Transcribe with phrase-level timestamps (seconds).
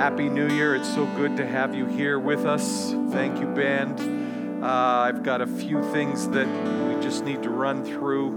[0.00, 0.74] Happy New Year.
[0.74, 2.92] It's so good to have you here with us.
[3.10, 4.64] Thank you, band.
[4.64, 6.46] Uh, I've got a few things that
[6.88, 8.28] we just need to run through.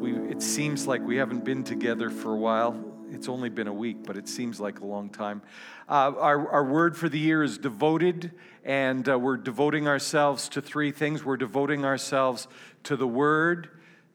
[0.00, 2.82] We, it seems like we haven't been together for a while.
[3.10, 5.42] It's only been a week, but it seems like a long time.
[5.86, 8.32] Uh, our, our word for the year is devoted,
[8.64, 11.26] and uh, we're devoting ourselves to three things.
[11.26, 12.48] We're devoting ourselves
[12.84, 13.68] to the word,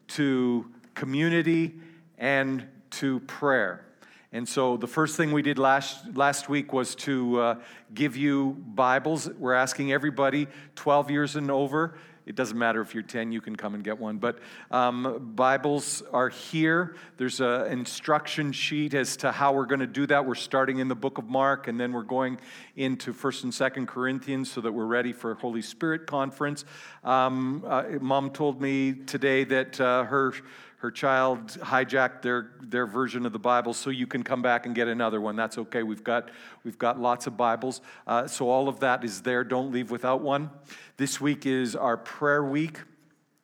[0.08, 1.74] to community,
[2.18, 3.84] and to prayer.
[4.30, 7.54] And so the first thing we did last, last week was to uh,
[7.94, 9.26] give you Bibles.
[9.26, 11.94] We're asking everybody 12 years and over.
[12.26, 14.18] It doesn't matter if you're 10, you can come and get one.
[14.18, 14.40] But
[14.70, 16.94] um, Bibles are here.
[17.16, 20.26] There's an instruction sheet as to how we're going to do that.
[20.26, 22.38] We're starting in the book of Mark, and then we're going
[22.76, 26.66] into 1st and 2nd Corinthians so that we're ready for Holy Spirit conference.
[27.02, 30.34] Um, uh, Mom told me today that uh, her
[30.78, 34.74] her child hijacked their, their version of the Bible, so you can come back and
[34.74, 35.34] get another one.
[35.34, 35.82] That's okay.
[35.82, 36.30] We've got,
[36.62, 37.80] we've got lots of Bibles.
[38.06, 39.42] Uh, so all of that is there.
[39.42, 40.50] Don't leave without one.
[40.96, 42.80] This week is our prayer week.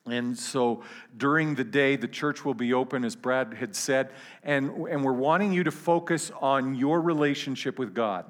[0.07, 0.83] And so
[1.17, 5.13] during the day, the church will be open, as Brad had said, and, and we're
[5.13, 8.27] wanting you to focus on your relationship with God.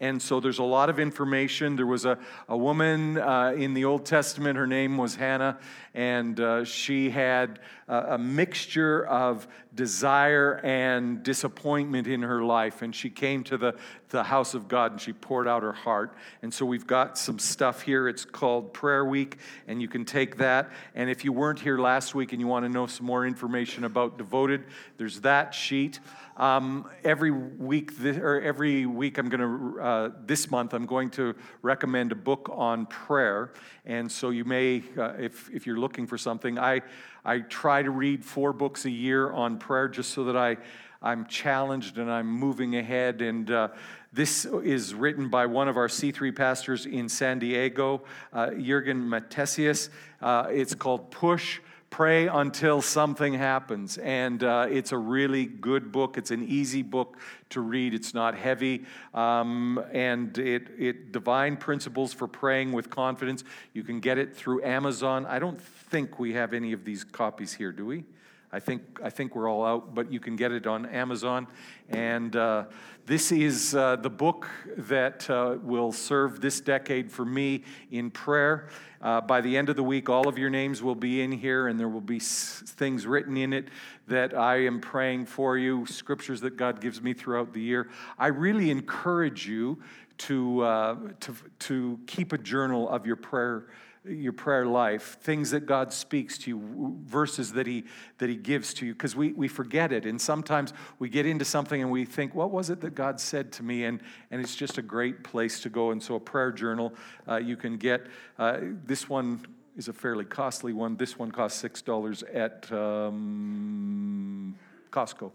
[0.00, 1.74] And so there's a lot of information.
[1.74, 2.18] There was a,
[2.48, 5.58] a woman uh, in the Old Testament, her name was Hannah,
[5.92, 12.82] and uh, she had a, a, mixture of desire and disappointment in her life.
[12.82, 13.74] And she came to the,
[14.10, 16.14] the house of God and she poured out her heart.
[16.42, 18.08] And so we've got some stuff here.
[18.08, 20.70] It's called Prayer Week, and you can take that.
[20.94, 23.82] And if you weren't here last week and you want to know some more information
[23.82, 24.64] about Devoted,
[24.96, 25.98] there's that sheet.
[26.38, 31.10] Um, every week, th- or every week, I'm going to uh, this month I'm going
[31.10, 33.52] to recommend a book on prayer,
[33.84, 36.82] and so you may, uh, if if you're looking for something, I
[37.24, 40.58] I try to read four books a year on prayer just so that I
[41.02, 43.20] I'm challenged and I'm moving ahead.
[43.20, 43.68] And uh,
[44.12, 49.90] this is written by one of our C3 pastors in San Diego, uh, Jurgen Matthesius.
[50.20, 51.60] Uh, it's called Push
[51.90, 53.98] Pray Until Something Happens.
[53.98, 56.18] And uh, it's a really good book.
[56.18, 57.16] It's an easy book
[57.50, 58.84] to read, it's not heavy.
[59.14, 63.42] Um, and it, it divine principles for praying with confidence.
[63.72, 65.24] You can get it through Amazon.
[65.26, 68.04] I don't think we have any of these copies here, do we?
[68.50, 71.46] I think, I think we're all out, but you can get it on Amazon.
[71.90, 72.64] And uh,
[73.04, 78.68] this is uh, the book that uh, will serve this decade for me in prayer.
[79.02, 81.68] Uh, by the end of the week, all of your names will be in here,
[81.68, 83.68] and there will be s- things written in it
[84.06, 87.90] that I am praying for you, scriptures that God gives me throughout the year.
[88.18, 89.82] I really encourage you
[90.18, 93.66] to, uh, to, to keep a journal of your prayer
[94.08, 97.84] your prayer life, things that God speaks to you, verses that He
[98.18, 100.06] that He gives to you, because we, we forget it.
[100.06, 103.52] And sometimes we get into something and we think, what was it that God said
[103.52, 103.84] to me?
[103.84, 105.90] And, and it's just a great place to go.
[105.90, 106.94] And so a prayer journal
[107.28, 108.06] uh, you can get.
[108.38, 109.46] Uh, this one
[109.76, 110.96] is a fairly costly one.
[110.96, 114.56] This one costs six dollars at um,
[114.90, 115.30] Costco.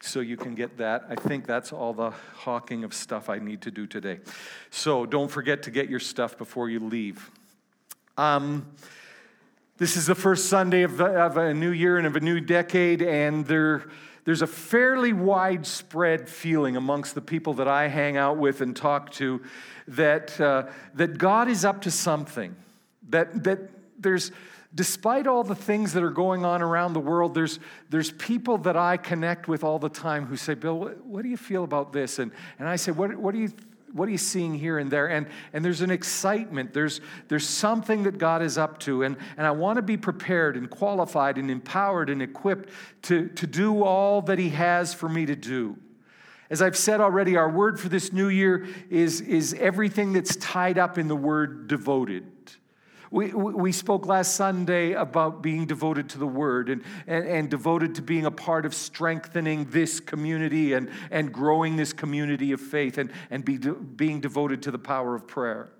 [0.00, 1.06] So you can get that.
[1.08, 4.20] I think that's all the hawking of stuff I need to do today.
[4.70, 7.30] So don't forget to get your stuff before you leave.
[8.18, 8.66] Um,
[9.76, 13.00] this is the first Sunday of, of, a new year and of a new decade,
[13.00, 13.84] and there,
[14.24, 19.12] there's a fairly widespread feeling amongst the people that I hang out with and talk
[19.12, 19.40] to
[19.86, 20.64] that, uh,
[20.94, 22.56] that God is up to something.
[23.10, 24.32] That, that there's,
[24.74, 28.76] despite all the things that are going on around the world, there's, there's people that
[28.76, 31.92] I connect with all the time who say, Bill, what, what do you feel about
[31.92, 32.18] this?
[32.18, 33.52] And, and I say, what, what do you
[33.92, 35.08] what you seeing here and there?
[35.08, 36.72] And, and there's an excitement.
[36.72, 39.02] There's, there's something that God is up to.
[39.02, 42.70] And, and I want to be prepared and qualified and empowered and equipped
[43.02, 45.76] to, to do all that He has for me to do.
[46.50, 50.78] As I've said already, our word for this new year is, is everything that's tied
[50.78, 52.24] up in the word devoted.
[53.10, 57.94] We, we spoke last Sunday about being devoted to the Word and, and, and, devoted
[57.94, 62.98] to being a part of strengthening this community and, and growing this community of faith
[62.98, 65.70] and, and be de, being devoted to the power of prayer.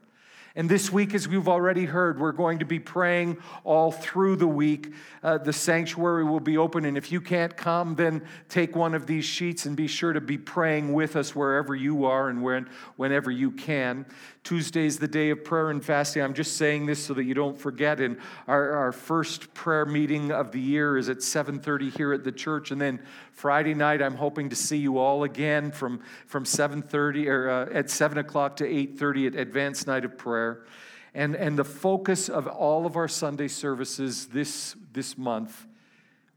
[0.58, 4.48] And this week, as we've already heard, we're going to be praying all through the
[4.48, 4.92] week.
[5.22, 9.06] Uh, the sanctuary will be open, and if you can't come, then take one of
[9.06, 12.68] these sheets and be sure to be praying with us wherever you are and when,
[12.96, 14.04] whenever you can.
[14.48, 16.22] Tuesday is the day of prayer and fasting.
[16.22, 18.00] I'm just saying this so that you don't forget.
[18.00, 18.16] And
[18.46, 22.70] our, our first prayer meeting of the year is at 7:30 here at the church,
[22.70, 22.98] and then
[23.30, 27.90] Friday night I'm hoping to see you all again from from 7:30 or uh, at
[27.90, 30.64] 7 o'clock to 8:30 at Advanced Night of Prayer.
[31.12, 35.66] And, and the focus of all of our Sunday services this, this month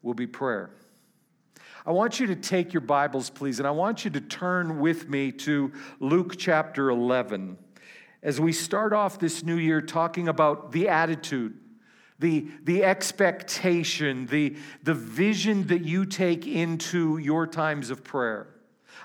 [0.01, 0.71] will be prayer.
[1.85, 5.07] I want you to take your Bibles, please, and I want you to turn with
[5.07, 5.71] me to
[6.01, 7.57] Luke chapter 11
[8.23, 11.57] as we start off this new year talking about the attitude,
[12.19, 18.47] the, the expectation, the, the vision that you take into your times of prayer.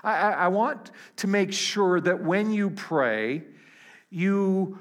[0.03, 3.43] I, I want to make sure that when you pray,
[4.09, 4.79] you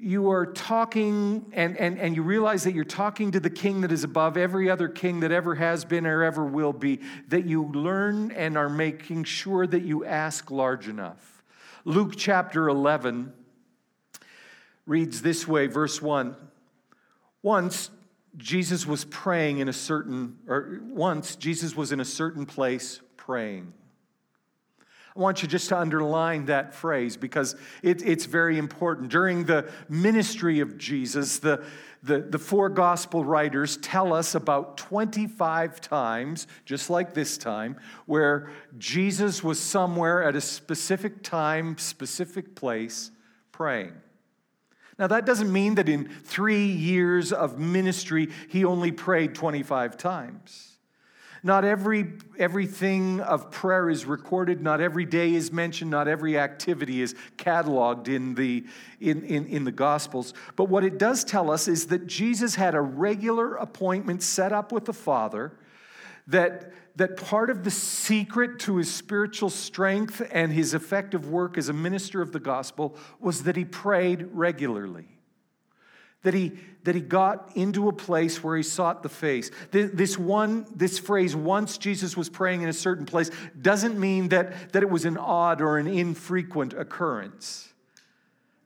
[0.00, 3.90] you are talking and, and, and you realize that you're talking to the king that
[3.90, 7.64] is above every other king that ever has been or ever will be, that you
[7.64, 11.42] learn and are making sure that you ask large enough.
[11.84, 13.32] Luke chapter 11
[14.88, 16.34] reads this way, verse 1.
[17.42, 17.90] Once
[18.36, 23.72] Jesus was praying in a certain, or once Jesus was in a certain place praying.
[25.14, 29.10] I want you just to underline that phrase because it, it's very important.
[29.10, 31.64] During the ministry of Jesus, the,
[32.04, 37.76] the, the four gospel writers tell us about 25 times, just like this time,
[38.06, 43.10] where Jesus was somewhere at a specific time, specific place,
[43.50, 43.94] praying.
[44.98, 50.78] Now, that doesn't mean that in three years of ministry, he only prayed 25 times.
[51.42, 57.00] Not every, everything of prayer is recorded, not every day is mentioned, not every activity
[57.00, 58.66] is cataloged in the,
[59.00, 60.34] in, in, in the Gospels.
[60.56, 64.72] But what it does tell us is that Jesus had a regular appointment set up
[64.72, 65.52] with the Father,
[66.28, 71.68] that, that part of the secret to his spiritual strength and his effective work as
[71.68, 75.18] a minister of the gospel was that he prayed regularly
[76.22, 76.52] that he,
[76.84, 79.50] that he got into a place where he sought the face.
[79.70, 83.30] This one, this phrase, once Jesus was praying in a certain place,
[83.60, 87.67] doesn't mean that, that it was an odd or an infrequent occurrence.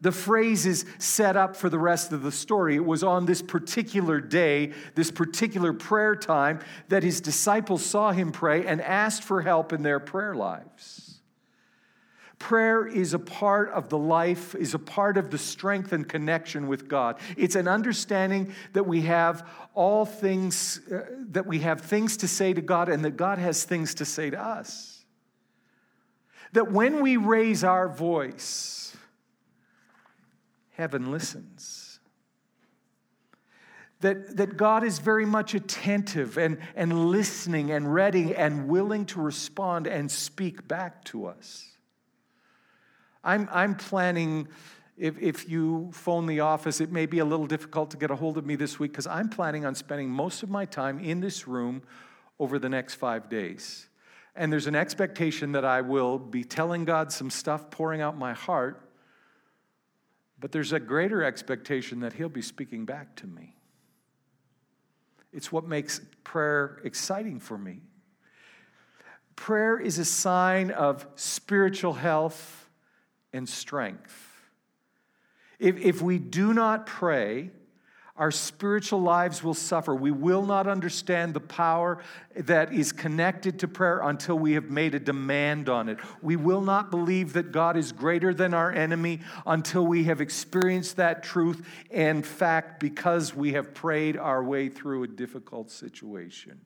[0.02, 2.74] The phrase is set up for the rest of the story.
[2.74, 6.58] It was on this particular day, this particular prayer time,
[6.88, 11.20] that his disciples saw him pray and asked for help in their prayer lives.
[12.40, 16.66] Prayer is a part of the life, is a part of the strength and connection
[16.66, 17.20] with God.
[17.36, 22.52] It's an understanding that we have all things, uh, that we have things to say
[22.52, 25.04] to God and that God has things to say to us.
[26.54, 28.81] That when we raise our voice,
[30.72, 32.00] heaven listens.
[34.00, 39.20] That, that God is very much attentive and, and listening and ready and willing to
[39.20, 41.68] respond and speak back to us.
[43.22, 44.48] I'm, I'm planning,
[44.98, 48.16] if, if you phone the office, it may be a little difficult to get a
[48.16, 51.20] hold of me this week because I'm planning on spending most of my time in
[51.20, 51.82] this room
[52.40, 53.88] over the next five days.
[54.34, 58.32] And there's an expectation that I will be telling God some stuff, pouring out my
[58.32, 58.88] heart,
[60.42, 63.54] but there's a greater expectation that He'll be speaking back to me.
[65.32, 67.80] It's what makes prayer exciting for me.
[69.36, 72.68] Prayer is a sign of spiritual health
[73.32, 74.50] and strength.
[75.60, 77.50] If, if we do not pray,
[78.16, 79.94] our spiritual lives will suffer.
[79.94, 81.98] We will not understand the power
[82.36, 85.98] that is connected to prayer until we have made a demand on it.
[86.20, 90.96] We will not believe that God is greater than our enemy until we have experienced
[90.96, 96.60] that truth and fact because we have prayed our way through a difficult situation.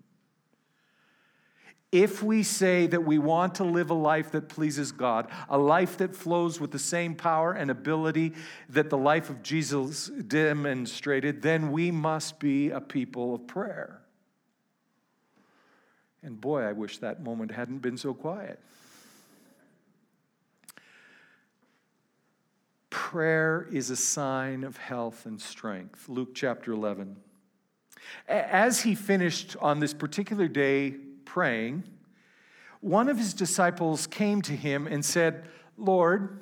[1.97, 5.97] If we say that we want to live a life that pleases God, a life
[5.97, 8.35] that flows with the same power and ability
[8.69, 14.03] that the life of Jesus demonstrated, then we must be a people of prayer.
[16.23, 18.61] And boy, I wish that moment hadn't been so quiet.
[22.91, 26.11] Prayer is a sign of health and strength.
[26.11, 27.17] Luke chapter 11.
[28.29, 30.97] As he finished on this particular day
[31.37, 31.85] praying,
[32.81, 35.45] one of his disciples came to him and said,
[35.77, 36.41] Lord,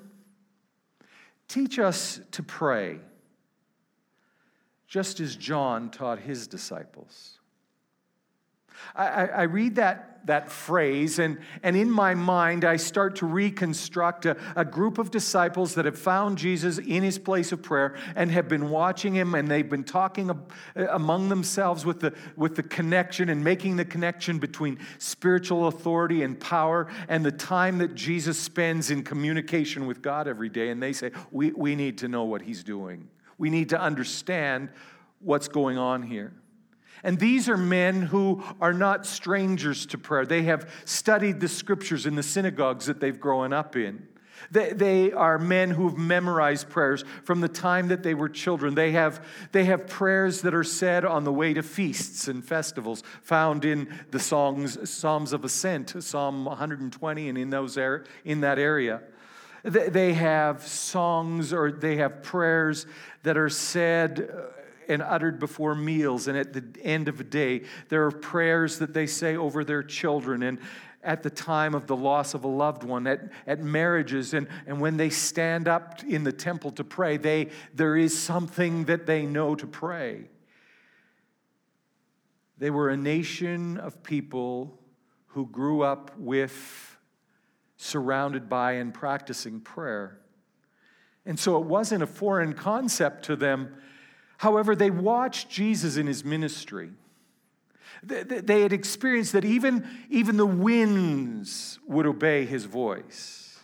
[1.49, 3.01] teach us to pray,
[4.87, 7.41] just as John taught his disciples.
[8.95, 14.27] I, I, read that, that phrase, and, and in my mind, I start to reconstruct
[14.27, 18.31] a, a group of disciples that have found Jesus in his place of prayer and
[18.31, 20.37] have been watching him, and they've been talking uh,
[20.91, 26.39] among themselves with the, with the connection and making the connection between spiritual authority and
[26.39, 30.71] power and the time that Jesus spends in communication with God every day.
[30.71, 34.69] And they say, We, we need to know what he's doing, we need to understand
[35.21, 36.33] what's going on here.
[37.05, 40.25] And these are men who are not strangers to prayer.
[40.25, 44.09] They have studied the scriptures in the synagogues that they've grown up in.
[44.51, 48.75] They, they are men who've memorized prayers from the time that they were children.
[48.75, 53.03] They have, they have prayers that are said on the way to feasts and festivals,
[53.23, 58.59] found in the songs, Psalms of Ascent, Psalm 120, and in, those er, in that
[58.59, 59.03] area.
[59.63, 62.87] They have songs or they have prayers
[63.23, 67.63] that are said uh, and uttered before meals and at the end of a day.
[67.89, 70.59] There are prayers that they say over their children and
[71.05, 74.81] at the time of the loss of a loved one, at, at marriages, and, and
[74.81, 79.27] when they stand up in the temple to pray, they, there is something that they
[79.27, 80.25] know to pray.
[82.57, 84.81] They were a nation of people
[85.29, 86.97] who grew up with,
[87.77, 90.19] surrounded by, and practicing prayer.
[91.27, 93.75] And so it wasn't a foreign concept to them.
[94.45, 96.91] However, they watched Jesus in his ministry.
[98.03, 103.59] They had experienced that even, even the winds would obey his voice.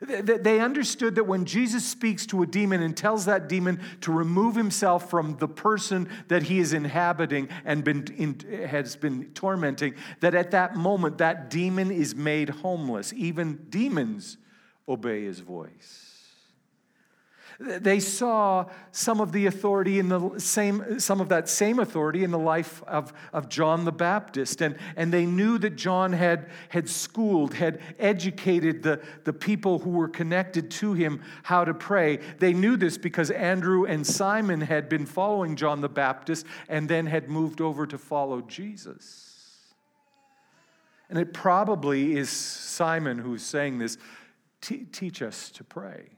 [0.00, 4.56] They understood that when Jesus speaks to a demon and tells that demon to remove
[4.56, 10.34] himself from the person that he is inhabiting and been in, has been tormenting, that
[10.34, 13.12] at that moment that demon is made homeless.
[13.14, 14.38] Even demons
[14.88, 16.06] obey his voice.
[17.60, 22.30] They saw some of the authority in the same, some of that same authority in
[22.30, 24.62] the life of, of John the Baptist.
[24.62, 29.90] And, and they knew that John had, had schooled, had educated the, the people who
[29.90, 32.20] were connected to him how to pray.
[32.38, 37.04] They knew this because Andrew and Simon had been following John the Baptist and then
[37.04, 39.74] had moved over to follow Jesus.
[41.10, 43.98] And it probably is Simon who's saying this
[44.62, 46.08] teach us to pray.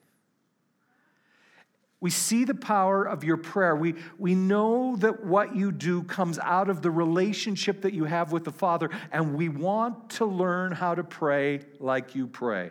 [2.02, 3.76] We see the power of your prayer.
[3.76, 8.32] We, we know that what you do comes out of the relationship that you have
[8.32, 12.70] with the Father, and we want to learn how to pray like you pray.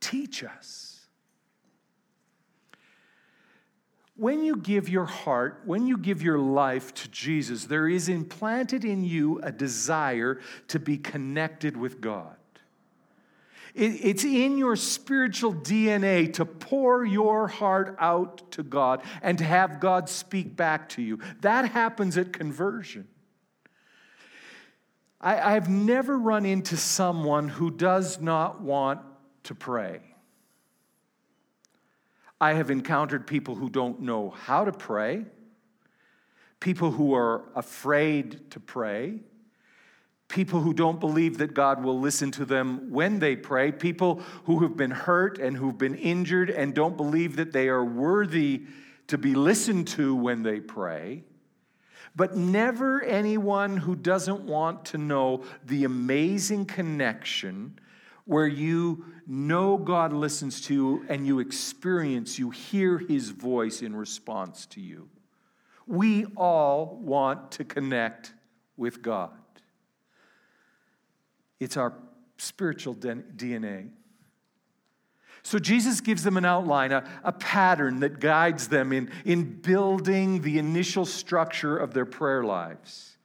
[0.00, 1.00] Teach us.
[4.16, 8.84] When you give your heart, when you give your life to Jesus, there is implanted
[8.84, 12.36] in you a desire to be connected with God.
[13.78, 19.80] It's in your spiritual DNA to pour your heart out to God and to have
[19.80, 21.18] God speak back to you.
[21.42, 23.06] That happens at conversion.
[25.20, 29.00] I, have never run into someone who does not want
[29.44, 30.00] to pray.
[32.40, 35.24] I have encountered people who don't know how to pray,
[36.60, 39.20] people who are afraid to pray
[40.28, 44.60] people who don't believe that God will listen to them when they pray, people who
[44.60, 48.64] have been hurt and who've been injured and don't believe that they are worthy
[49.06, 51.22] to be listened to when they pray.
[52.16, 57.78] But never anyone who doesn't want to know the amazing connection
[58.24, 63.94] where you know God listens to you and you experience, you hear his voice in
[63.94, 65.08] response to you.
[65.86, 68.32] We all want to connect
[68.76, 69.30] with God.
[71.60, 71.92] It's our
[72.38, 73.90] spiritual DNA.
[75.42, 80.42] So Jesus gives them an outline, a, a pattern that guides them in, in building
[80.42, 83.16] the initial structure of their prayer lives.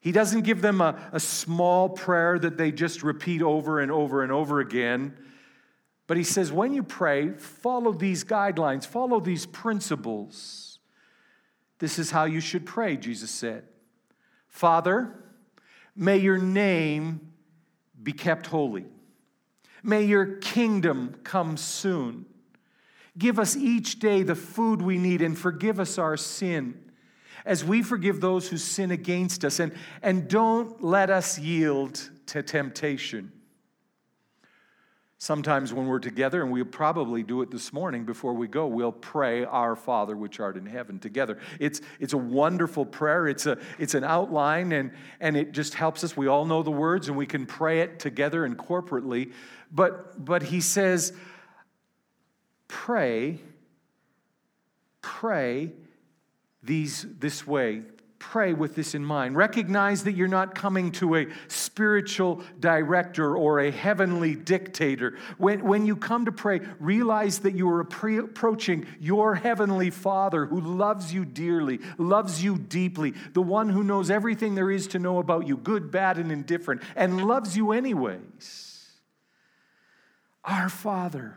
[0.00, 4.22] He doesn't give them a, a small prayer that they just repeat over and over
[4.22, 5.16] and over again.
[6.06, 10.78] But he says, when you pray, follow these guidelines, follow these principles.
[11.80, 13.64] This is how you should pray, Jesus said.
[14.46, 15.12] Father,
[15.96, 17.27] may your name
[18.02, 18.86] be kept holy.
[19.82, 22.26] May your kingdom come soon.
[23.16, 26.88] Give us each day the food we need and forgive us our sin
[27.44, 29.58] as we forgive those who sin against us.
[29.58, 33.32] And, and don't let us yield to temptation.
[35.20, 38.92] Sometimes when we're together, and we'll probably do it this morning before we go, we'll
[38.92, 41.38] pray, Our Father which art in heaven together.
[41.58, 43.26] It's, it's a wonderful prayer.
[43.26, 46.16] It's, a, it's an outline, and, and it just helps us.
[46.16, 49.32] We all know the words, and we can pray it together and corporately.
[49.72, 51.12] But, but he says,
[52.68, 53.40] Pray,
[55.02, 55.72] pray
[56.62, 57.82] these, this way
[58.18, 59.36] pray with this in mind.
[59.36, 65.16] Recognize that you're not coming to a spiritual director or a heavenly dictator.
[65.38, 70.60] When, when you come to pray, realize that you are approaching your heavenly Father who
[70.60, 75.18] loves you dearly, loves you deeply, the one who knows everything there is to know
[75.18, 78.92] about you, good, bad, and indifferent, and loves you anyways.
[80.44, 81.36] Our Father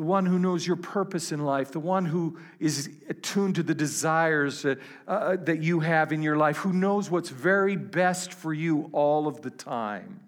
[0.00, 3.74] the one who knows your purpose in life, the one who is attuned to the
[3.74, 4.76] desires uh,
[5.06, 9.26] uh, that you have in your life, who knows what's very best for you all
[9.28, 10.20] of the time.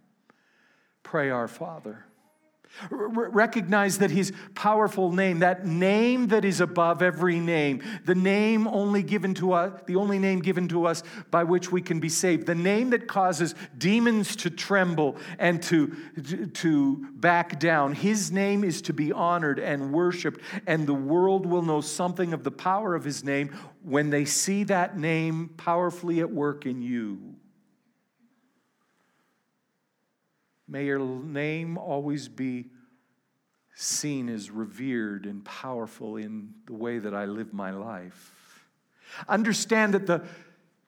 [1.02, 2.04] Pray, Our Father.
[2.90, 9.02] Recognize that his powerful name, that name that is above every name, the name only
[9.02, 12.46] given to us, the only name given to us by which we can be saved,
[12.46, 15.94] the name that causes demons to tremble and to,
[16.54, 21.62] to back down, his name is to be honored and worshiped, and the world will
[21.62, 23.48] know something of the power of his name
[23.82, 27.31] when they see that name powerfully at work in you.
[30.68, 32.70] May your name always be
[33.74, 38.68] seen as revered and powerful in the way that I live my life.
[39.28, 40.22] Understand that the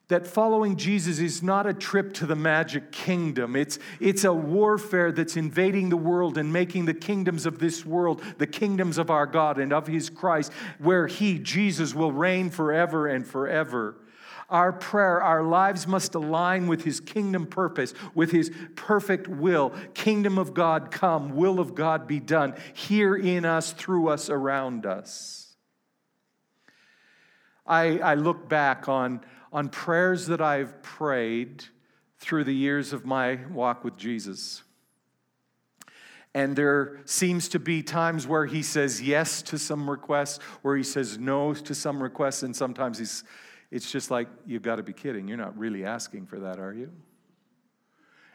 [0.09, 3.57] that following Jesus is not a trip to the magic kingdom.
[3.57, 8.23] It's, it's a warfare that's invading the world and making the kingdoms of this world
[8.37, 13.07] the kingdoms of our God and of His Christ, where He, Jesus, will reign forever
[13.07, 13.97] and forever.
[14.55, 19.73] Our prayer, our lives must align with His kingdom purpose, with His perfect will.
[19.95, 24.87] Kingdom of God come, will of God be done, here in us, through us, around
[24.87, 25.57] us.
[27.67, 31.65] I, I look back on, on prayers that I've prayed
[32.21, 34.63] through the years of my walk with Jesus.
[36.33, 40.85] And there seems to be times where he says yes to some requests, where he
[40.85, 43.25] says no to some requests, and sometimes he's
[43.75, 45.27] it's just like, you've got to be kidding.
[45.27, 46.93] You're not really asking for that, are you?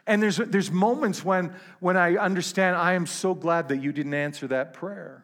[0.06, 4.14] And there's, there's moments when, when I understand, I am so glad that you didn't
[4.14, 5.24] answer that prayer.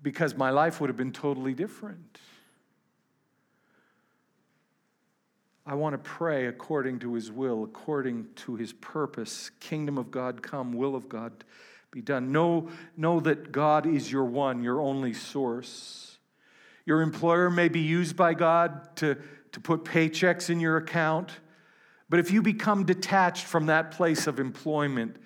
[0.00, 2.20] Because my life would have been totally different.
[5.66, 9.50] I want to pray according to his will, according to his purpose.
[9.58, 11.32] Kingdom of God come, will of God
[11.90, 12.30] be done.
[12.30, 16.17] Know, know that God is your one, your only source.
[16.88, 19.18] Your employer may be used by God to,
[19.52, 21.32] to put paychecks in your account.
[22.08, 25.16] But if you become detached from that place of employment,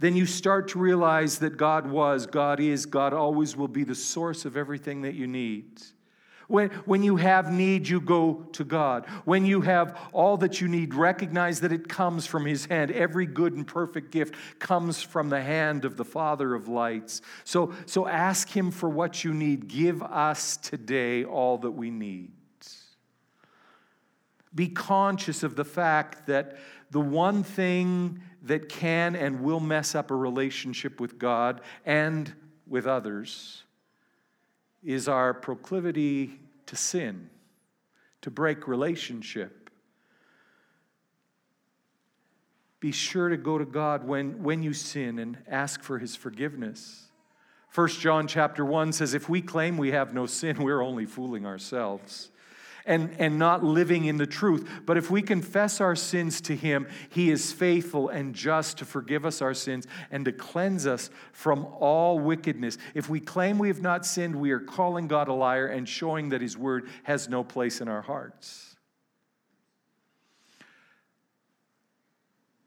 [0.00, 3.94] then you start to realize that God was, God is, God always will be the
[3.94, 5.80] source of everything that you need.
[6.48, 9.06] When, when you have need, you go to God.
[9.24, 12.92] When you have all that you need, recognize that it comes from His hand.
[12.92, 17.20] Every good and perfect gift comes from the hand of the Father of lights.
[17.44, 19.66] So, so ask Him for what you need.
[19.66, 22.30] Give us today all that we need.
[24.54, 26.56] Be conscious of the fact that
[26.90, 32.32] the one thing that can and will mess up a relationship with God and
[32.66, 33.64] with others
[34.86, 37.28] is our proclivity to sin,
[38.22, 39.68] to break relationship.
[42.78, 47.08] Be sure to go to God when, when you sin and ask for his forgiveness.
[47.74, 51.44] 1 John chapter 1 says, If we claim we have no sin, we're only fooling
[51.44, 52.30] ourselves
[52.86, 54.68] and, and not living in the truth.
[54.86, 59.26] But if we confess our sins to Him, He is faithful and just to forgive
[59.26, 62.78] us our sins and to cleanse us from all wickedness.
[62.94, 66.30] If we claim we have not sinned, we are calling God a liar and showing
[66.30, 68.76] that His word has no place in our hearts.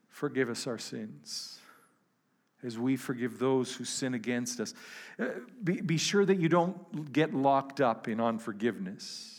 [0.09, 1.59] Forgive us our sins
[2.63, 4.73] as we forgive those who sin against us.
[5.17, 5.27] Uh,
[5.63, 9.38] be, be sure that you don't get locked up in unforgiveness.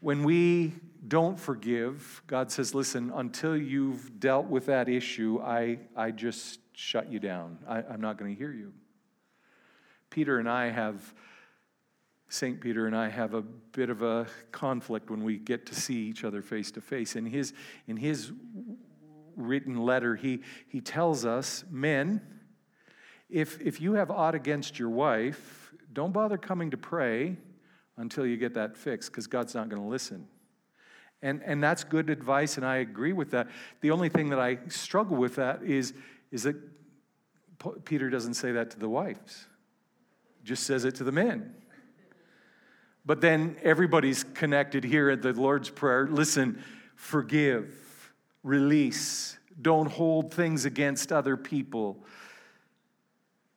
[0.00, 0.74] When we
[1.06, 7.10] don't forgive, God says, listen, until you've dealt with that issue, I, I just shut
[7.10, 7.58] you down.
[7.66, 8.72] I, I'm not going to hear you.
[10.10, 11.14] Peter and I have,
[12.28, 12.60] St.
[12.60, 16.22] Peter and I have a bit of a conflict when we get to see each
[16.24, 17.16] other face to face.
[17.16, 17.52] In his,
[17.86, 18.30] in his
[19.36, 22.20] written letter, he, he tells us, men,
[23.28, 27.36] if, if you have aught against your wife, don't bother coming to pray
[27.98, 30.26] until you get that fixed because God's not going to listen.
[31.20, 33.48] And, and that's good advice, and I agree with that.
[33.80, 35.92] The only thing that I struggle with that is,
[36.30, 36.56] is that
[37.84, 39.46] Peter doesn't say that to the wives,
[40.44, 41.54] just says it to the men.
[43.04, 46.06] But then everybody's connected here at the Lord's Prayer.
[46.06, 46.62] Listen,
[46.94, 48.12] forgive,
[48.44, 52.04] release, don't hold things against other people.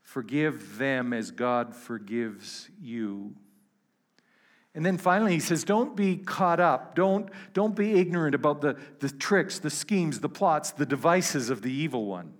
[0.01, 3.36] Forgive them as God forgives you.
[4.73, 6.95] And then finally, he says, Don't be caught up.
[6.95, 11.62] Don't, don't be ignorant about the, the tricks, the schemes, the plots, the devices of
[11.62, 12.34] the evil one.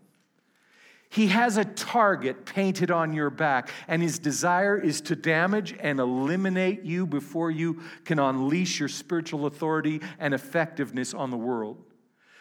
[1.10, 6.00] He has a target painted on your back, and his desire is to damage and
[6.00, 11.84] eliminate you before you can unleash your spiritual authority and effectiveness on the world.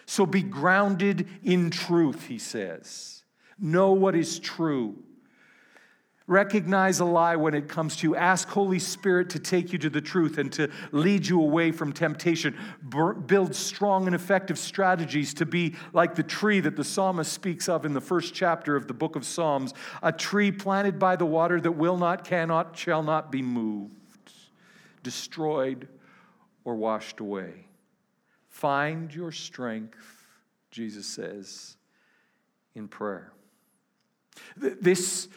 [0.06, 3.24] So be grounded in truth, he says.
[3.58, 5.02] Know what is true.
[6.26, 8.14] Recognize a lie when it comes to you.
[8.14, 11.92] Ask Holy Spirit to take you to the truth and to lead you away from
[11.92, 12.56] temptation.
[13.26, 17.84] build strong and effective strategies to be like the tree that the psalmist speaks of
[17.84, 21.60] in the first chapter of the book of Psalms a tree planted by the water
[21.60, 24.32] that will not, cannot, shall not be moved,
[25.02, 25.88] destroyed,
[26.64, 27.66] or washed away.
[28.48, 30.26] Find your strength,
[30.70, 31.76] Jesus says,
[32.74, 33.32] in prayer.
[34.56, 35.28] This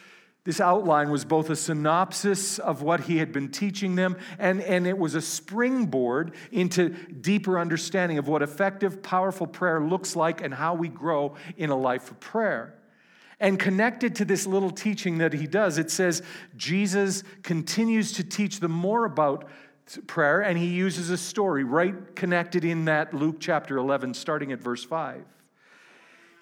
[0.44, 4.86] this outline was both a synopsis of what he had been teaching them, and, and
[4.86, 10.52] it was a springboard into deeper understanding of what effective, powerful prayer looks like and
[10.52, 12.74] how we grow in a life of prayer.
[13.40, 16.22] And connected to this little teaching that he does, it says
[16.56, 19.48] Jesus continues to teach them more about
[20.06, 24.60] prayer, and he uses a story right connected in that Luke chapter 11, starting at
[24.60, 25.24] verse 5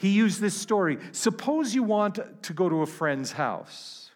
[0.03, 0.99] he used this story.
[1.13, 4.11] Suppose you want to go to a friend's house.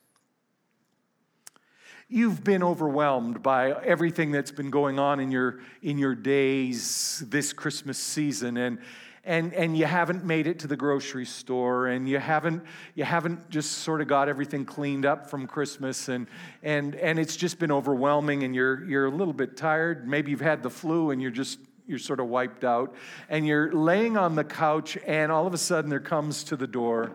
[2.08, 7.52] You've been overwhelmed by everything that's been going on in your, in your days this
[7.52, 8.80] Christmas season, and,
[9.22, 12.64] and, and you haven't made it to the grocery store, and you haven't,
[12.96, 16.26] you haven't just sort of got everything cleaned up from Christmas, and,
[16.64, 20.08] and, and it's just been overwhelming, and you're, you're a little bit tired.
[20.08, 22.94] Maybe you've had the flu, and you're just you're sort of wiped out,
[23.28, 26.66] and you're laying on the couch, and all of a sudden there comes to the
[26.66, 27.12] door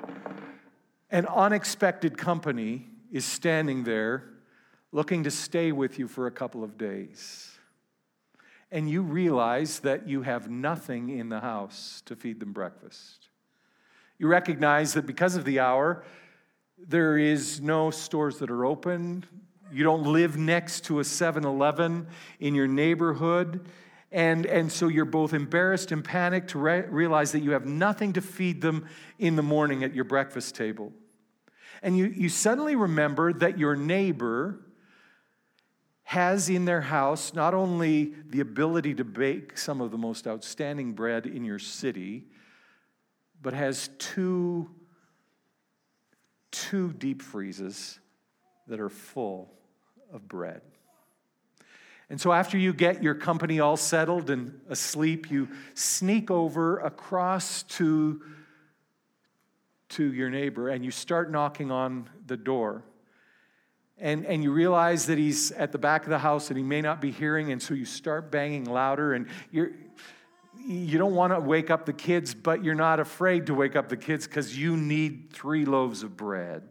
[1.12, 4.24] an unexpected company is standing there
[4.94, 7.52] looking to stay with you for a couple of days.
[8.72, 13.28] And you realize that you have nothing in the house to feed them breakfast.
[14.18, 16.04] You recognize that because of the hour,
[16.78, 19.26] there is no stores that are open.
[19.72, 22.08] You don't live next to a 7 Eleven
[22.40, 23.68] in your neighborhood.
[24.12, 28.14] And, and so you're both embarrassed and panicked to re- realize that you have nothing
[28.14, 30.92] to feed them in the morning at your breakfast table.
[31.82, 34.60] And you, you suddenly remember that your neighbor
[36.04, 40.92] has in their house not only the ability to bake some of the most outstanding
[40.92, 42.26] bread in your city,
[43.42, 44.70] but has two,
[46.52, 47.98] two deep freezes
[48.68, 49.54] that are full
[50.12, 50.62] of bread.
[52.12, 57.64] And so, after you get your company all settled and asleep, you sneak over across
[57.64, 58.22] to,
[59.92, 62.84] to your neighbor and you start knocking on the door.
[63.98, 66.82] And, and you realize that he's at the back of the house and he may
[66.82, 69.14] not be hearing, and so you start banging louder.
[69.14, 69.72] And you're,
[70.68, 73.88] you don't want to wake up the kids, but you're not afraid to wake up
[73.88, 76.64] the kids because you need three loaves of bread.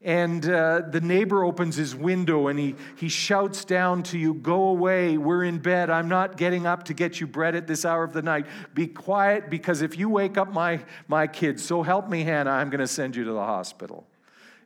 [0.00, 4.68] And uh, the neighbor opens his window and he, he shouts down to you, Go
[4.68, 5.90] away, we're in bed.
[5.90, 8.46] I'm not getting up to get you bread at this hour of the night.
[8.74, 12.70] Be quiet because if you wake up my, my kids, so help me, Hannah, I'm
[12.70, 14.06] going to send you to the hospital.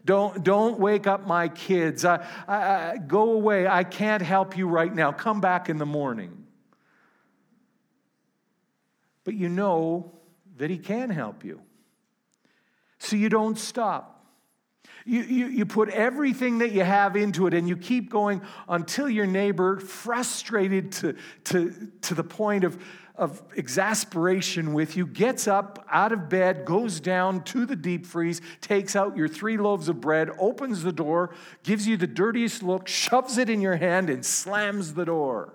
[0.05, 2.05] Don't, don't wake up my kids.
[2.05, 3.67] I, I, I, go away.
[3.67, 5.13] I can't help you right now.
[5.13, 6.45] Come back in the morning.
[9.25, 10.13] But you know
[10.57, 11.63] that he can help you.
[12.99, 14.22] So you don't stop.
[15.05, 19.09] You, you, you put everything that you have into it and you keep going until
[19.09, 22.81] your neighbor, frustrated to, to, to the point of,
[23.17, 28.41] of exasperation with you, gets up out of bed, goes down to the deep freeze,
[28.61, 32.87] takes out your three loaves of bread, opens the door, gives you the dirtiest look,
[32.87, 35.53] shoves it in your hand, and slams the door.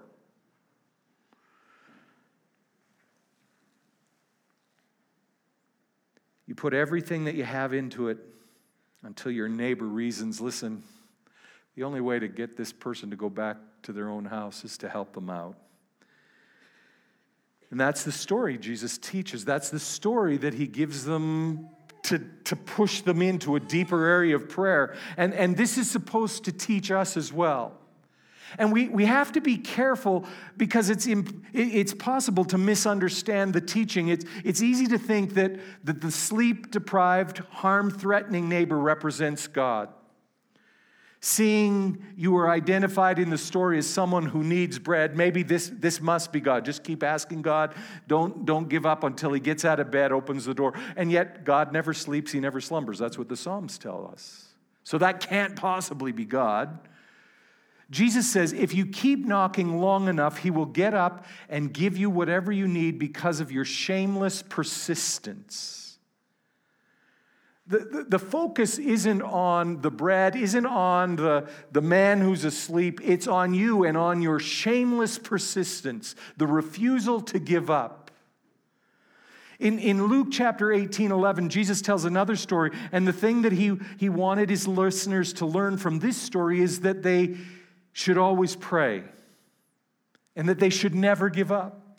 [6.46, 8.20] You put everything that you have into it
[9.04, 10.84] until your neighbor reasons listen,
[11.76, 14.78] the only way to get this person to go back to their own house is
[14.80, 15.56] to help them out.
[17.70, 19.46] And that's the story Jesus teaches.
[19.46, 21.70] That's the story that he gives them
[22.04, 24.96] to, to push them into a deeper area of prayer.
[25.18, 27.78] And, and this is supposed to teach us as well.
[28.58, 33.62] And we, we have to be careful because it's, imp, it's possible to misunderstand the
[33.62, 34.08] teaching.
[34.08, 39.90] It's, it's easy to think that, that the sleep deprived, harm threatening neighbor represents God.
[41.20, 46.00] Seeing you are identified in the story as someone who needs bread, maybe this, this
[46.00, 46.64] must be God.
[46.64, 47.74] Just keep asking God.
[48.08, 50.74] Don't, don't give up until he gets out of bed, opens the door.
[50.96, 53.00] And yet, God never sleeps, he never slumbers.
[53.00, 54.46] That's what the Psalms tell us.
[54.84, 56.80] So that can't possibly be God.
[57.90, 62.10] Jesus says, if you keep knocking long enough, he will get up and give you
[62.10, 65.98] whatever you need because of your shameless persistence.
[67.66, 73.02] The, the, the, focus isn't on the bread, isn't on the, the man who's asleep.
[73.04, 78.12] It's on you and on your shameless persistence, the refusal to give up.
[79.60, 83.76] In, in Luke chapter 18, 11, Jesus tells another story, and the thing that he,
[83.98, 87.36] he wanted his listeners to learn from this story is that they
[87.98, 89.04] should always pray
[90.36, 91.98] and that they should never give up.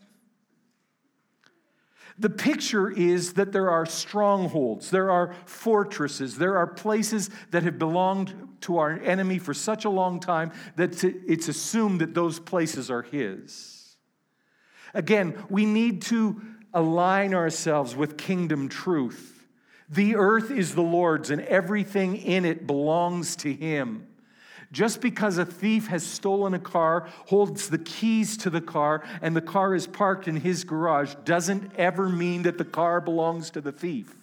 [2.20, 7.80] The picture is that there are strongholds, there are fortresses, there are places that have
[7.80, 12.92] belonged to our enemy for such a long time that it's assumed that those places
[12.92, 13.96] are his.
[14.94, 16.40] Again, we need to
[16.72, 19.48] align ourselves with kingdom truth.
[19.88, 24.07] The earth is the Lord's, and everything in it belongs to him.
[24.70, 29.34] Just because a thief has stolen a car, holds the keys to the car, and
[29.34, 33.60] the car is parked in his garage doesn't ever mean that the car belongs to
[33.60, 34.14] the thief.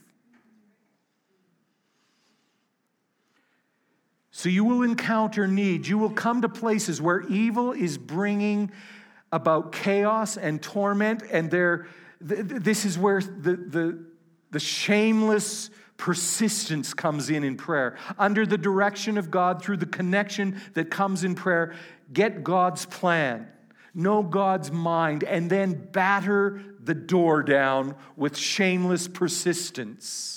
[4.29, 5.87] So you will encounter need.
[5.87, 8.69] You will come to places where evil is bringing
[9.31, 11.87] about chaos and torment, and there,
[12.19, 14.05] this is where the, the,
[14.51, 17.97] the shameless persistence comes in in prayer.
[18.17, 21.73] Under the direction of God, through the connection that comes in prayer,
[22.11, 23.47] get God's plan,
[23.93, 30.35] know God's mind, and then batter the door down with shameless persistence.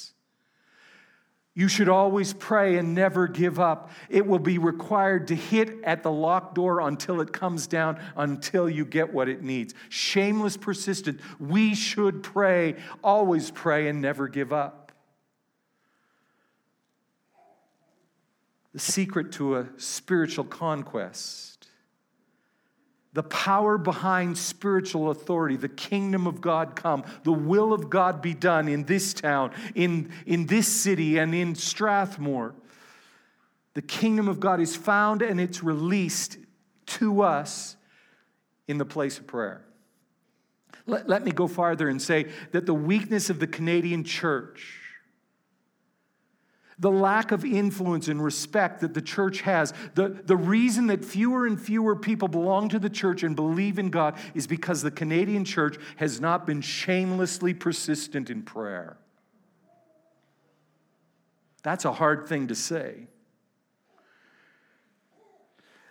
[1.59, 3.91] You should always pray and never give up.
[4.09, 8.71] It will be required to hit at the locked door until it comes down, until
[8.71, 9.75] you get what it needs.
[9.89, 11.21] Shameless persistence.
[11.41, 14.88] We should pray, always pray, and never give up.
[18.73, 21.67] The secret to a spiritual conquest.
[23.15, 28.35] The power behind spiritual authority, the kingdom of God come, the will of God be
[28.35, 32.55] done in this town, in, in this city, and in Strathmore.
[33.75, 36.37] The kingdom of God is found and it's released
[36.87, 37.77] to us
[38.67, 39.65] in the place of prayer.
[40.87, 44.88] Let, let me go farther and say that the weakness of the Canadian church
[46.79, 49.73] the lack of influence and respect that the church has.
[49.95, 53.91] The, the reason that fewer and fewer people belong to the church and believe in
[53.91, 58.97] God is because the Canadian church has not been shamelessly persistent in prayer.
[61.63, 63.09] That's a hard thing to say.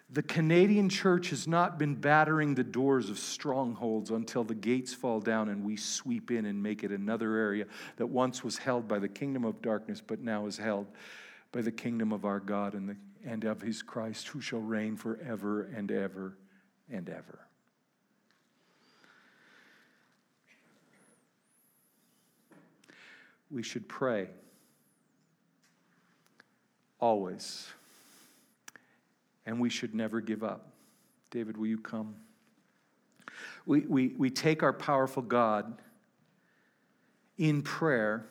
[0.09, 5.19] The Canadian church has not been battering the doors of strongholds until the gates fall
[5.19, 7.65] down and we sweep in and make it another area
[7.97, 10.87] that once was held by the kingdom of darkness, but now is held
[11.51, 14.95] by the kingdom of our God and, the, and of his Christ, who shall reign
[14.95, 16.37] forever and ever
[16.89, 17.39] and ever.
[23.51, 24.29] We should pray
[26.99, 27.67] always
[29.47, 30.73] and we should never give up.
[31.31, 32.15] David, will you come?
[33.65, 35.81] We, we, we take our powerful God
[37.37, 38.25] in prayer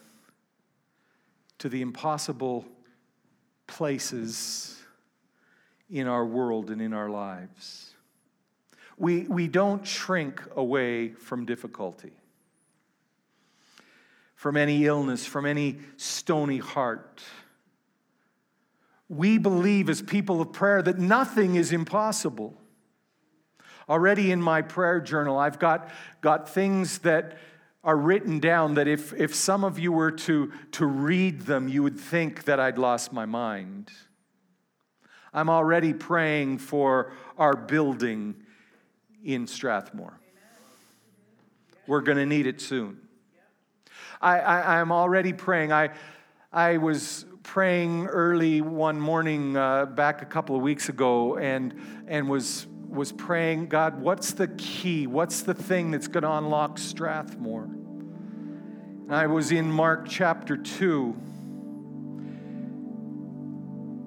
[1.58, 2.66] to the impossible
[3.66, 4.78] places
[5.90, 7.94] in our world and in our lives.
[8.98, 12.12] We, we don't shrink away from difficulty,
[14.34, 17.22] from any illness, from any stony heart
[19.08, 22.54] we believe as people of prayer that nothing is impossible.
[23.88, 25.88] Already in my prayer journal, I've got,
[26.20, 27.38] got things that
[27.84, 31.84] are written down that if, if some of you were to, to read them, you
[31.84, 33.90] would think that I'd lost my mind.
[35.32, 38.34] I'm already praying for our building
[39.24, 40.18] in Strathmore.
[41.86, 42.98] We're going to need it soon.
[44.20, 45.72] I, I, I'm already praying.
[45.72, 45.90] I,
[46.52, 51.72] I was praying early one morning uh, back a couple of weeks ago and,
[52.08, 55.06] and was, was praying, God, what's the key?
[55.06, 57.62] What's the thing that's going to unlock Strathmore?
[57.62, 61.16] And I was in Mark chapter 2.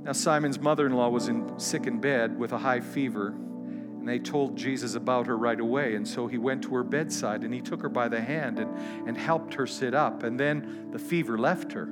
[0.03, 4.05] Now, Simon's mother in law was in, sick in bed with a high fever, and
[4.05, 5.95] they told Jesus about her right away.
[5.95, 8.77] And so he went to her bedside and he took her by the hand and,
[9.07, 10.23] and helped her sit up.
[10.23, 11.89] And then the fever left her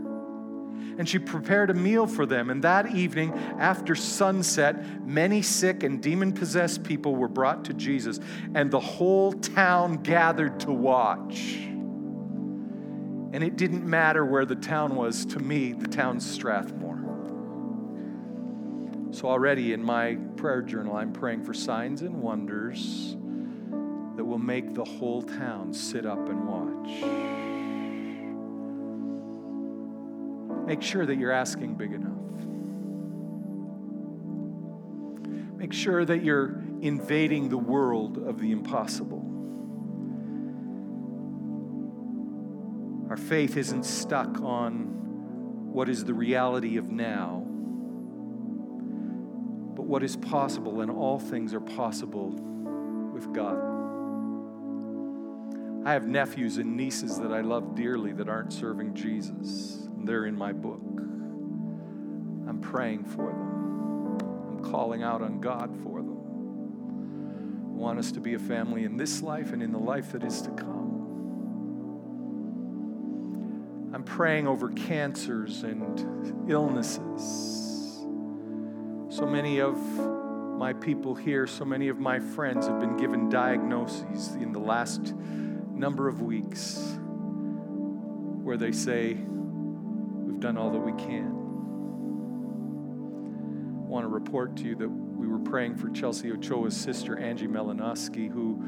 [0.98, 2.50] and she prepared a meal for them.
[2.50, 8.20] And that evening, after sunset, many sick and demon possessed people were brought to Jesus,
[8.56, 11.58] and the whole town gathered to watch.
[13.34, 16.98] And it didn't matter where the town was, to me, the town's Strathmore.
[19.12, 23.16] So, already in my prayer journal, I'm praying for signs and wonders
[24.16, 27.37] that will make the whole town sit up and watch.
[30.68, 32.12] Make sure that you're asking big enough.
[35.58, 39.24] Make sure that you're invading the world of the impossible.
[43.10, 47.46] Our faith isn't stuck on what is the reality of now,
[49.74, 52.32] but what is possible, and all things are possible
[53.14, 53.58] with God.
[55.88, 59.87] I have nephews and nieces that I love dearly that aren't serving Jesus.
[60.06, 60.82] They're in my book.
[62.48, 64.18] I'm praying for them.
[64.50, 66.18] I'm calling out on God for them.
[67.72, 70.24] I want us to be a family in this life and in the life that
[70.24, 70.88] is to come.
[73.94, 78.06] I'm praying over cancers and illnesses.
[79.10, 79.78] So many of
[80.58, 85.14] my people here, so many of my friends have been given diagnoses in the last
[85.72, 86.98] number of weeks
[88.44, 89.18] where they say,
[90.38, 91.32] We've done all that we can.
[93.86, 97.48] I want to report to you that we were praying for Chelsea Ochoa's sister, Angie
[97.48, 98.64] Melanowski, who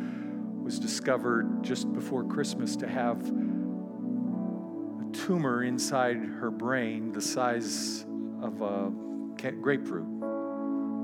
[0.63, 8.03] was discovered just before Christmas to have a tumor inside her brain the size
[8.41, 8.91] of a
[9.62, 10.08] grapefruit.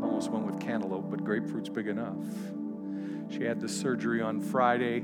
[0.03, 2.25] Almost went with cantaloupe, but grapefruit's big enough.
[3.29, 5.03] She had the surgery on Friday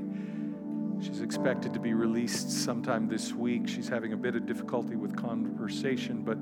[1.01, 3.67] She's expected to be released sometime this week.
[3.67, 6.37] She's having a bit of difficulty with conversation, but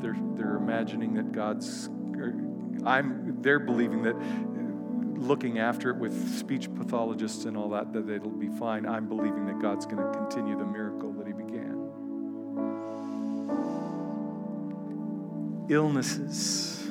[0.00, 2.34] they're, they're imagining that God's, er,
[2.84, 4.14] I'm, they're believing that
[5.20, 8.86] looking after it with speech pathologists and all that, that it'll be fine.
[8.86, 11.74] I'm believing that God's going to continue the miracle that He began.
[15.68, 16.88] Illnesses.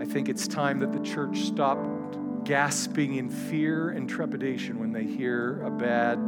[0.00, 5.04] I think it's time that the church stopped gasping in fear and trepidation when they
[5.04, 6.26] hear a bad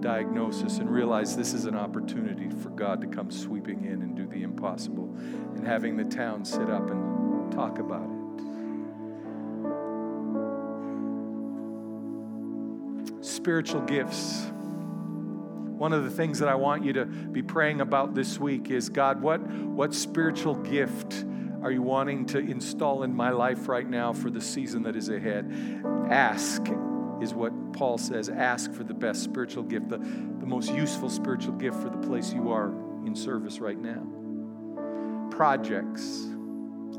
[0.00, 4.26] diagnosis and realize this is an opportunity for God to come sweeping in and do
[4.26, 5.14] the impossible
[5.54, 8.22] and having the town sit up and talk about it.
[13.24, 14.50] Spiritual gifts.
[14.50, 18.88] One of the things that I want you to be praying about this week is
[18.88, 21.24] God, what, what spiritual gift
[21.62, 25.08] are you wanting to install in my life right now for the season that is
[25.08, 25.50] ahead?
[26.10, 26.62] Ask
[27.20, 28.28] is what Paul says.
[28.28, 32.32] Ask for the best spiritual gift, the, the most useful spiritual gift for the place
[32.32, 32.72] you are
[33.06, 34.04] in service right now.
[35.30, 36.26] Projects.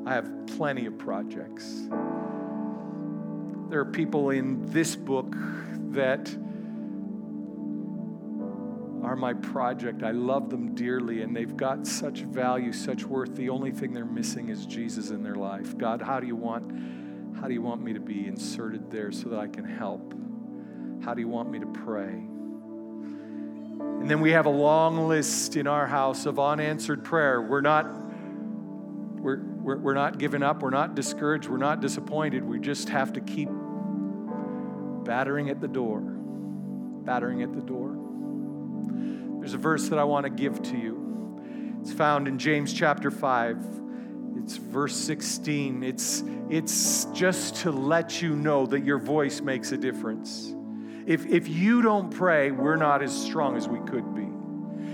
[0.06, 1.88] I have plenty of projects.
[3.70, 5.36] There are people in this book
[5.92, 6.34] that
[9.14, 10.02] are my project.
[10.02, 13.36] I love them dearly, and they've got such value, such worth.
[13.36, 15.78] The only thing they're missing is Jesus in their life.
[15.78, 16.72] God, how do you want,
[17.40, 20.16] how do you want me to be inserted there so that I can help?
[21.06, 22.10] How do you want me to pray?
[24.02, 27.40] And then we have a long list in our house of unanswered prayer.
[27.40, 30.64] We're not we're, we're, we're not giving up.
[30.64, 31.48] We're not discouraged.
[31.48, 32.44] We're not disappointed.
[32.44, 33.50] We just have to keep
[35.06, 37.96] battering at the door, battering at the door.
[39.44, 41.78] There's a verse that I want to give to you.
[41.82, 43.58] It's found in James chapter 5.
[44.38, 45.84] It's verse 16.
[45.84, 50.56] It's, it's just to let you know that your voice makes a difference.
[51.06, 54.13] If, if you don't pray, we're not as strong as we could be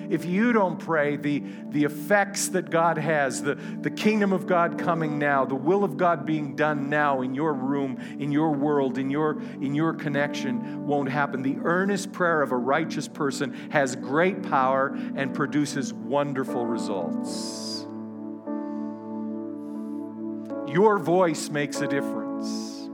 [0.09, 4.79] if you don't pray, the, the effects that God has, the, the kingdom of God
[4.79, 8.97] coming now, the will of God being done now in your room, in your world,
[8.97, 11.43] in your, in your connection won't happen.
[11.43, 17.85] The earnest prayer of a righteous person has great power and produces wonderful results.
[20.73, 22.89] Your voice makes a difference.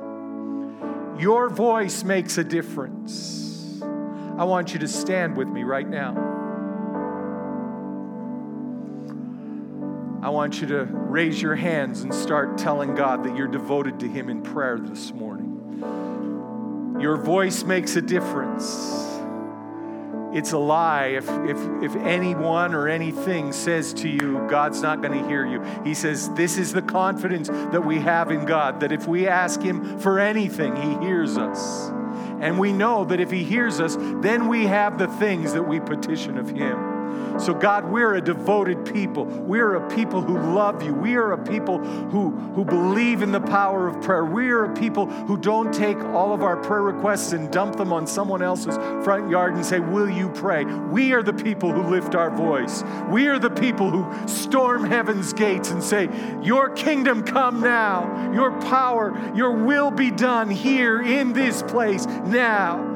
[1.21, 3.82] Your voice makes a difference.
[4.38, 6.35] I want you to stand with me right now.
[10.26, 14.08] I want you to raise your hands and start telling God that you're devoted to
[14.08, 16.98] Him in prayer this morning.
[17.00, 18.64] Your voice makes a difference.
[20.34, 25.14] It's a lie if, if, if anyone or anything says to you, God's not going
[25.22, 25.62] to hear you.
[25.84, 29.62] He says, This is the confidence that we have in God, that if we ask
[29.62, 31.90] Him for anything, He hears us.
[32.42, 35.80] And we know that if He hears us, then we have the things that we
[35.80, 36.94] petition of Him.
[37.39, 39.26] So, God, we're a devoted people.
[39.26, 40.94] We're a people who love you.
[40.94, 44.24] We are a people who, who believe in the power of prayer.
[44.24, 47.91] We are a people who don't take all of our prayer requests and dump them
[47.91, 50.63] on someone else's front yard and say, Will you pray?
[50.63, 52.84] We are the people who lift our voice.
[53.10, 56.10] We are the people who storm heaven's gates and say,
[56.41, 58.32] Your kingdom come now.
[58.34, 62.96] Your power, your will be done here in this place now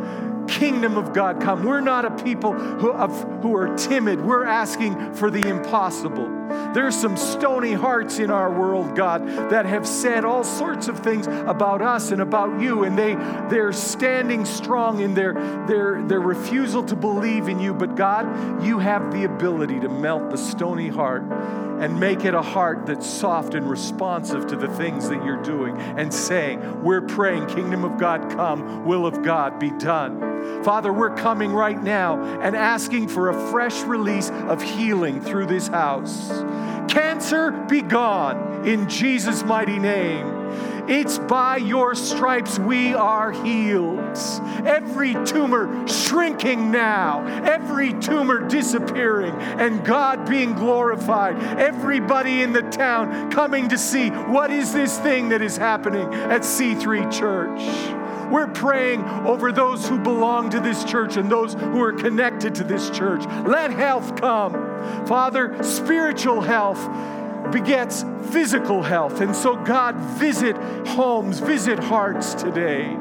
[0.50, 1.64] kingdom of God come.
[1.64, 4.22] We're not a people who, of, who are timid.
[4.22, 6.39] We're asking for the impossible.
[6.74, 11.28] There's some stony hearts in our world, God, that have said all sorts of things
[11.28, 13.16] about us and about you, and they,
[13.50, 15.34] they're standing strong in their,
[15.68, 17.74] their, their refusal to believe in you.
[17.74, 21.24] But God, you have the ability to melt the stony heart
[21.80, 25.78] and make it a heart that's soft and responsive to the things that you're doing
[25.78, 30.64] and saying, We're praying, Kingdom of God come, will of God be done.
[30.64, 35.68] Father, we're coming right now and asking for a fresh release of healing through this
[35.68, 36.30] house.
[36.90, 40.40] Cancer, be gone in Jesus' mighty name.
[40.90, 44.18] It's by your stripes we are healed.
[44.66, 51.38] Every tumor shrinking now, every tumor disappearing, and God being glorified.
[51.60, 56.42] Everybody in the town coming to see what is this thing that is happening at
[56.42, 58.00] C3 Church.
[58.32, 62.64] We're praying over those who belong to this church and those who are connected to
[62.64, 63.26] this church.
[63.46, 64.54] Let health come.
[65.08, 66.80] Father, spiritual health
[67.52, 69.22] begets physical health.
[69.22, 70.56] And so, God, visit
[70.88, 72.98] homes, visit hearts today.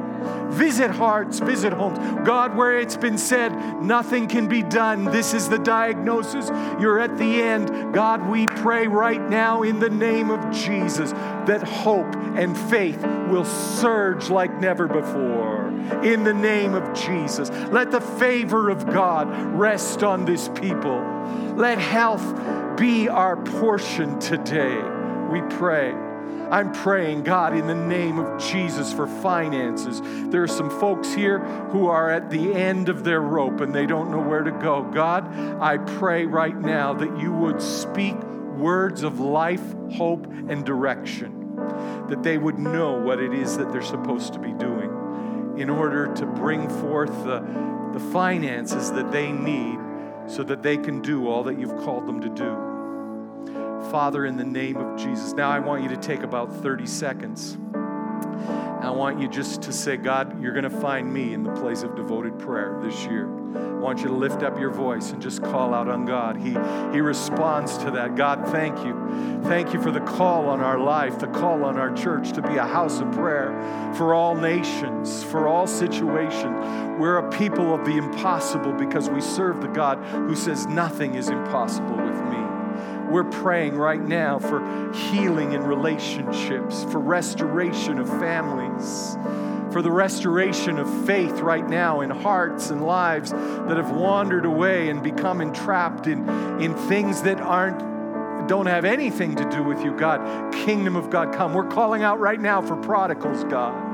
[0.51, 1.99] Visit hearts, visit homes.
[2.27, 3.53] God, where it's been said
[3.83, 6.49] nothing can be done, this is the diagnosis.
[6.81, 7.95] You're at the end.
[7.95, 13.45] God, we pray right now in the name of Jesus that hope and faith will
[13.45, 15.69] surge like never before.
[16.03, 17.51] In the name of Jesus.
[17.71, 21.01] Let the favor of God rest on this people.
[21.57, 24.83] Let health be our portion today.
[25.31, 26.08] We pray.
[26.51, 30.01] I'm praying, God, in the name of Jesus for finances.
[30.31, 31.41] There are some folks here
[31.71, 34.83] who are at the end of their rope and they don't know where to go.
[34.83, 35.29] God,
[35.61, 38.17] I pray right now that you would speak
[38.57, 41.57] words of life, hope, and direction,
[42.09, 46.13] that they would know what it is that they're supposed to be doing in order
[46.15, 47.41] to bring forth the,
[47.93, 49.79] the finances that they need
[50.27, 52.68] so that they can do all that you've called them to do.
[53.91, 55.33] Father, in the name of Jesus.
[55.33, 57.57] Now I want you to take about 30 seconds.
[58.81, 61.83] I want you just to say, God, you're going to find me in the place
[61.83, 63.29] of devoted prayer this year.
[63.57, 66.37] I want you to lift up your voice and just call out on God.
[66.37, 66.51] He,
[66.93, 68.15] he responds to that.
[68.15, 69.41] God, thank you.
[69.45, 72.57] Thank you for the call on our life, the call on our church to be
[72.57, 73.51] a house of prayer
[73.97, 76.99] for all nations, for all situations.
[77.01, 81.31] We're a people of the impossible because we serve the God who says nothing is
[81.31, 82.28] impossible with me.
[83.09, 89.17] We're praying right now for healing in relationships, for restoration of families,
[89.73, 94.91] for the restoration of faith right now in hearts and lives that have wandered away
[94.91, 96.29] and become entrapped in,
[96.61, 97.98] in things that aren't
[98.49, 100.53] don't have anything to do with you, God.
[100.53, 101.55] Kingdom of God come.
[101.55, 103.89] We're calling out right now for prodigals, God.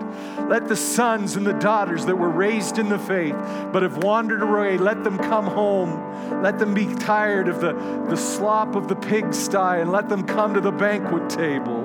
[0.48, 3.34] Let the sons and the daughters that were raised in the faith
[3.72, 6.42] but have wandered away, let them come home.
[6.42, 7.72] Let them be tired of the,
[8.09, 11.82] the slop of the pigsty and let them come to the banquet table.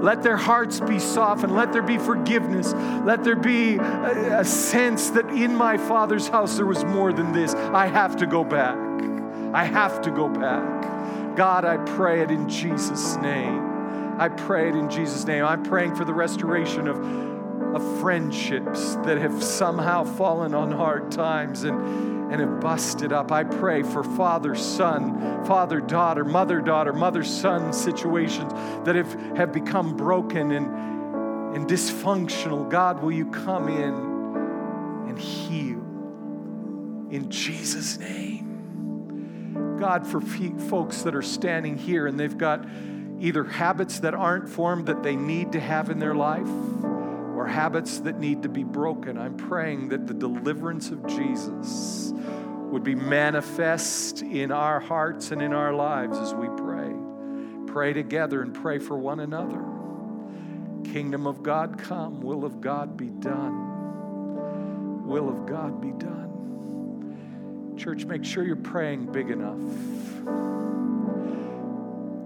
[0.00, 1.54] Let their hearts be softened.
[1.54, 2.72] Let there be forgiveness.
[3.04, 7.32] Let there be a, a sense that in my Father's house there was more than
[7.32, 7.54] this.
[7.54, 8.76] I have to go back.
[9.54, 10.81] I have to go back.
[11.36, 13.72] God, I pray it in Jesus' name.
[14.18, 15.44] I pray it in Jesus' name.
[15.44, 16.98] I'm praying for the restoration of,
[17.74, 23.32] of friendships that have somehow fallen on hard times and, and have busted up.
[23.32, 28.52] I pray for father son, father daughter, mother daughter, mother son situations
[28.84, 30.66] that have, have become broken and,
[31.56, 32.68] and dysfunctional.
[32.68, 33.94] God, will you come in
[35.08, 35.80] and heal
[37.10, 38.51] in Jesus' name?
[39.82, 42.64] God, for folks that are standing here and they've got
[43.18, 46.46] either habits that aren't formed that they need to have in their life
[47.34, 49.18] or habits that need to be broken.
[49.18, 55.52] I'm praying that the deliverance of Jesus would be manifest in our hearts and in
[55.52, 56.94] our lives as we pray.
[57.66, 59.64] Pray together and pray for one another.
[60.92, 65.08] Kingdom of God come, will of God be done.
[65.08, 66.31] Will of God be done.
[67.82, 69.58] Church, make sure you're praying big enough.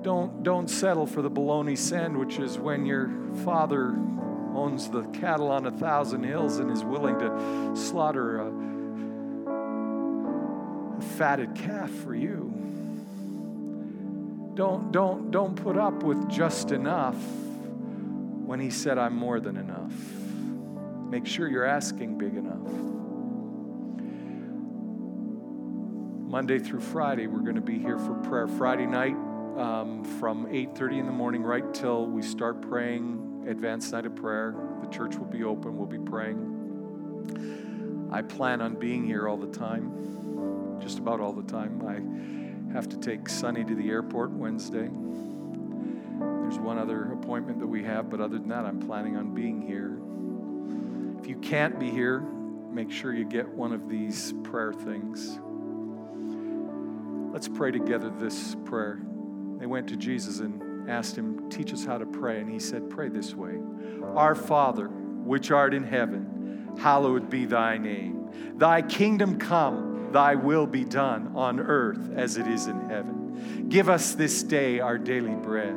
[0.05, 3.11] Don't, don't settle for the bologna sandwiches when your
[3.43, 3.97] father
[4.55, 8.49] owns the cattle on a thousand hills and is willing to slaughter a,
[10.99, 12.53] a fatted calf for you.
[14.53, 19.95] Don't, don't, don't put up with just enough when he said, I'm more than enough.
[21.11, 22.46] Make sure you're asking big enough.
[26.27, 28.49] Monday through Friday, we're going to be here for prayer.
[28.49, 29.15] Friday night
[29.57, 34.57] um, from 8:30 in the morning right till we start praying advanced night of prayer.
[34.83, 35.77] The church will be open.
[35.77, 38.09] We'll be praying.
[38.11, 41.81] I plan on being here all the time, just about all the time.
[41.87, 44.91] I have to take Sonny to the airport Wednesday.
[46.19, 49.63] There's one other appointment that we have, but other than that, I'm planning on being
[49.63, 49.97] here.
[51.21, 55.39] If you can't be here, make sure you get one of these prayer things.
[57.37, 58.99] Let's pray together this prayer.
[59.59, 62.41] They went to Jesus and asked him, Teach us how to pray.
[62.41, 63.59] And he said, Pray this way
[64.15, 68.31] Our Father, which art in heaven, hallowed be thy name.
[68.57, 73.69] Thy kingdom come, thy will be done on earth as it is in heaven.
[73.69, 75.75] Give us this day our daily bread,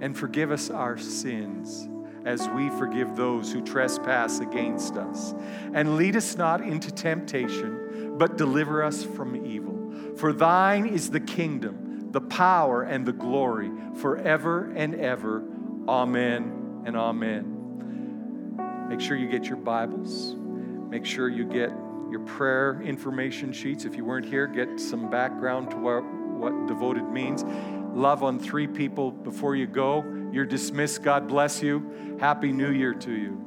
[0.00, 1.88] and forgive us our sins
[2.24, 5.36] as we forgive those who trespass against us.
[5.72, 9.75] And lead us not into temptation, but deliver us from evil.
[10.16, 15.44] For thine is the kingdom, the power, and the glory forever and ever.
[15.86, 18.86] Amen and amen.
[18.88, 20.34] Make sure you get your Bibles.
[20.36, 21.70] Make sure you get
[22.10, 23.84] your prayer information sheets.
[23.84, 27.44] If you weren't here, get some background to what, what devoted means.
[27.92, 30.04] Love on three people before you go.
[30.32, 31.02] You're dismissed.
[31.02, 32.16] God bless you.
[32.20, 33.45] Happy New Year to you.